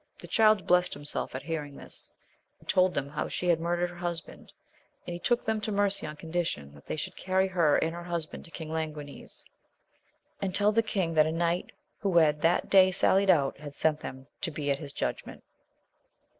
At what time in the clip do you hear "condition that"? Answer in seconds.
6.15-6.87